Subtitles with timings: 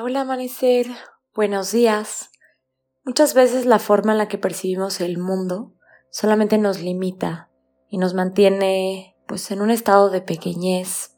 [0.00, 0.86] Hola, amanecer,
[1.34, 2.30] buenos días.
[3.04, 5.72] Muchas veces la forma en la que percibimos el mundo
[6.10, 7.50] solamente nos limita
[7.88, 11.16] y nos mantiene pues en un estado de pequeñez,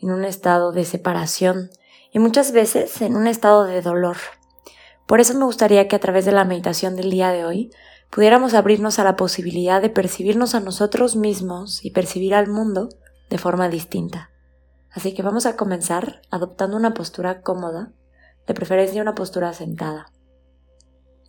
[0.00, 1.70] en un estado de separación
[2.10, 4.16] y muchas veces en un estado de dolor.
[5.06, 7.70] Por eso me gustaría que a través de la meditación del día de hoy
[8.10, 12.88] pudiéramos abrirnos a la posibilidad de percibirnos a nosotros mismos y percibir al mundo
[13.30, 14.32] de forma distinta.
[14.90, 17.92] Así que vamos a comenzar adoptando una postura cómoda,
[18.54, 20.12] de una postura sentada.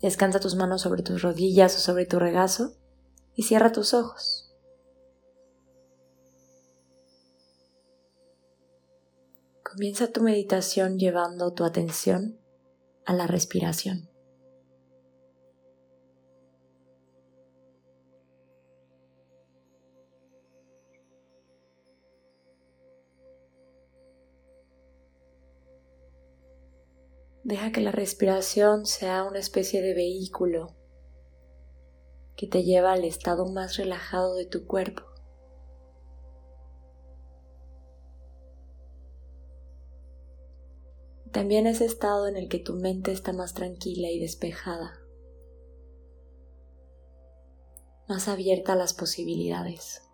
[0.02, 2.74] Descansa tus manos sobre tus rodillas o sobre tu regazo
[3.36, 4.56] y cierra tus ojos.
[9.64, 12.40] Comienza tu meditación llevando tu atención
[13.06, 14.09] a la respiración.
[27.50, 30.76] Deja que la respiración sea una especie de vehículo
[32.36, 35.02] que te lleva al estado más relajado de tu cuerpo.
[41.32, 45.00] También ese estado en el que tu mente está más tranquila y despejada,
[48.08, 50.08] más abierta a las posibilidades.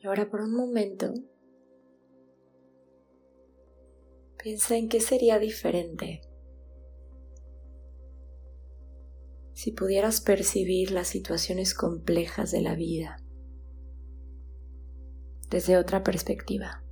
[0.00, 1.12] Y ahora por un momento
[4.42, 6.20] piensa en qué sería diferente
[9.54, 13.16] si pudieras percibir las situaciones complejas de la vida
[15.50, 16.84] desde otra perspectiva.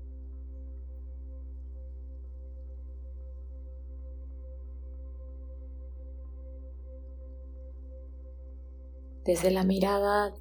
[9.24, 10.34] Desde la mirada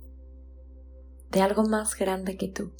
[1.35, 2.71] de algo más grande que tú.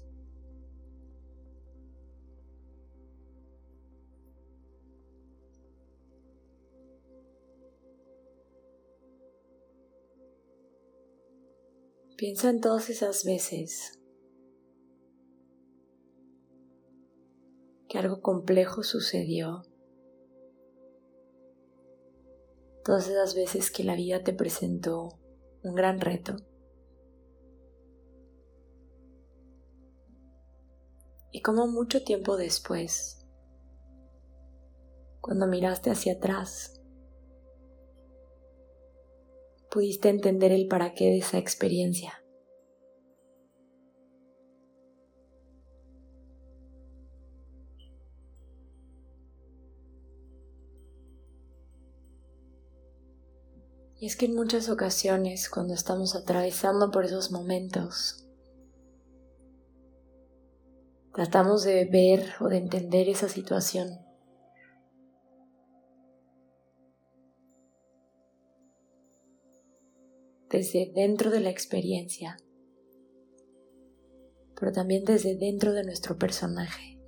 [12.15, 13.99] Piensa en todas esas veces
[17.89, 19.63] que algo complejo sucedió.
[22.85, 25.09] Todas esas veces que la vida te presentó
[25.61, 26.37] un gran reto.
[31.35, 33.27] Y como mucho tiempo después,
[35.19, 36.81] cuando miraste hacia atrás,
[39.69, 42.23] pudiste entender el para qué de esa experiencia.
[53.99, 58.24] Y es que en muchas ocasiones, cuando estamos atravesando por esos momentos,
[61.15, 63.87] Tratamos de ver o de entender esa situación.
[70.49, 72.35] Desde dentro de la experiencia,
[74.59, 76.99] pero también desde dentro de nuestro personaje.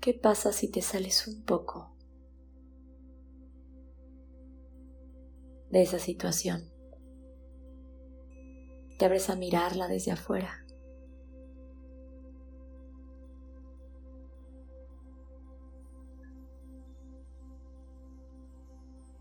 [0.00, 1.97] ¿Qué pasa si te sales un poco
[5.70, 6.70] de esa situación.
[8.98, 10.64] Te abres a mirarla desde afuera.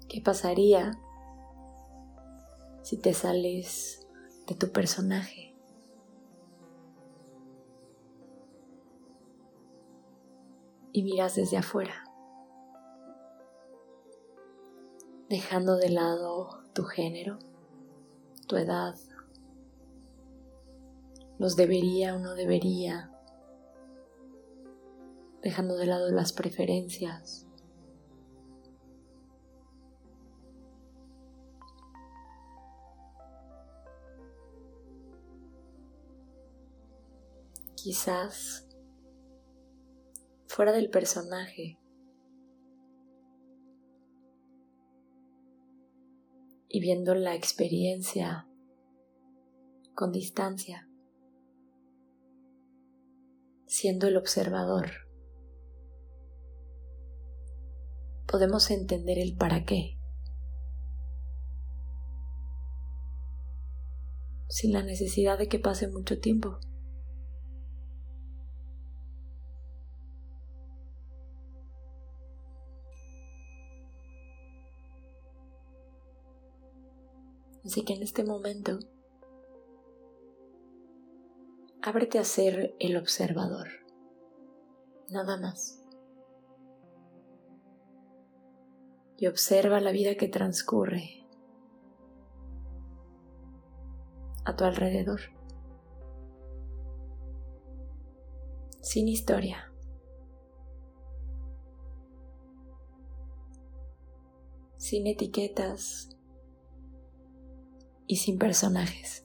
[0.07, 0.97] ¿Qué pasaría
[2.81, 4.07] si te sales
[4.47, 5.53] de tu personaje?
[10.93, 12.06] Y miras desde afuera.
[15.29, 17.37] Dejando de lado tu género,
[18.47, 18.95] tu edad,
[21.37, 23.11] los debería o no debería,
[25.41, 27.45] dejando de lado las preferencias.
[37.75, 38.67] Quizás
[40.47, 41.79] fuera del personaje
[46.77, 48.47] y viendo la experiencia
[49.95, 50.87] con distancia,
[53.65, 54.91] siendo el observador,
[58.27, 59.97] podemos entender el para qué,
[64.47, 66.59] sin la necesidad de que pase mucho tiempo.
[77.67, 78.79] Así que en este momento,
[81.81, 83.67] ábrete a ser el observador,
[85.09, 85.83] nada más.
[89.17, 91.27] Y observa la vida que transcurre
[94.45, 95.19] a tu alrededor,
[98.81, 99.73] sin historia.
[104.77, 106.16] sin etiquetas,
[108.07, 109.23] y sin personajes.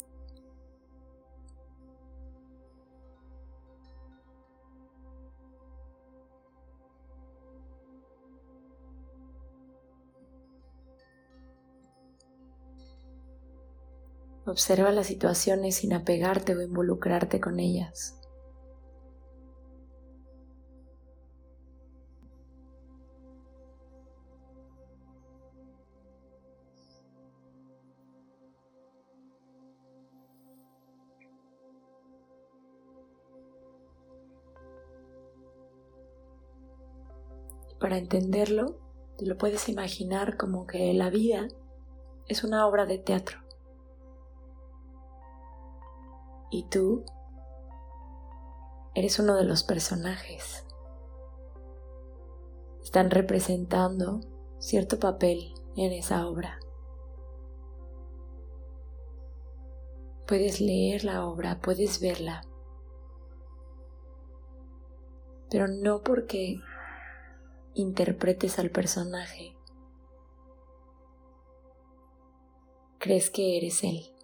[14.45, 18.22] Observa las situaciones sin apegarte o involucrarte con ellas.
[37.83, 38.77] Para entenderlo,
[39.19, 41.49] te lo puedes imaginar como que la vida
[42.29, 43.39] es una obra de teatro.
[46.49, 47.05] Y tú
[48.95, 50.65] eres uno de los personajes.
[52.85, 54.21] Están representando
[54.61, 56.61] cierto papel en esa obra.
[60.29, 62.43] Puedes leer la obra, puedes verla,
[65.51, 66.61] pero no porque
[67.75, 69.57] interpretes al personaje,
[72.99, 74.15] crees que eres él,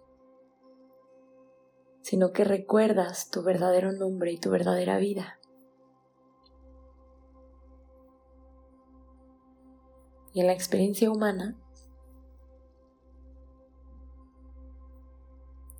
[2.01, 5.39] sino que recuerdas tu verdadero nombre y tu verdadera vida.
[10.33, 11.57] Y en la experiencia humana,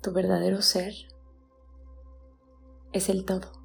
[0.02, 0.92] tu verdadero ser
[2.92, 3.59] es el todo.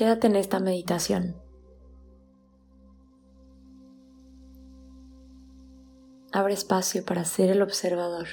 [0.00, 1.36] Quédate en esta meditación.
[6.32, 8.26] Abre espacio para ser el observador.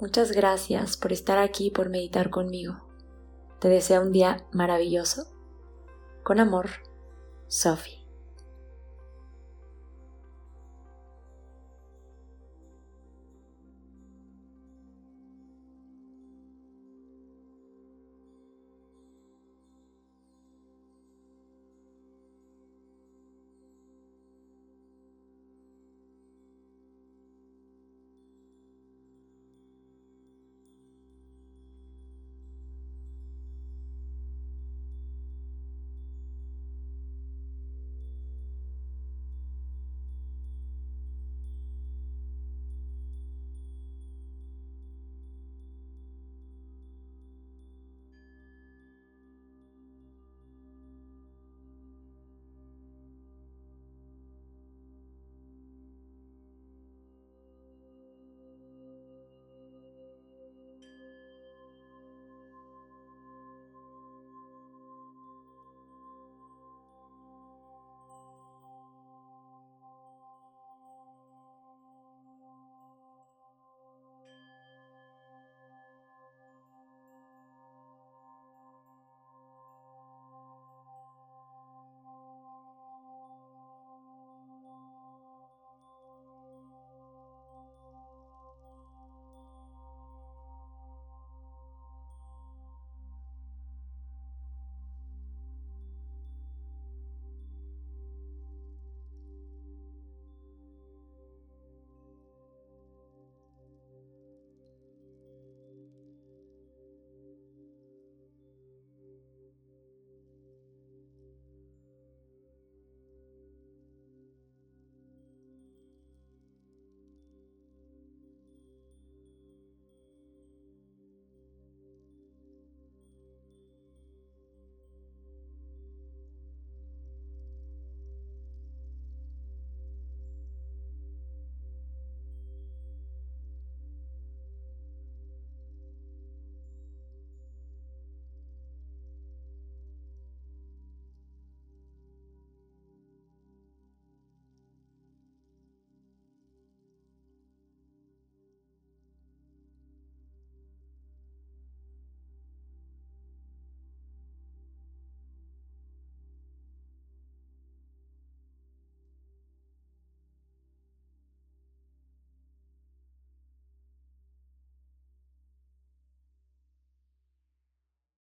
[0.00, 2.80] Muchas gracias por estar aquí y por meditar conmigo.
[3.58, 5.26] Te deseo un día maravilloso.
[6.22, 6.68] Con amor,
[7.48, 7.97] Sophie.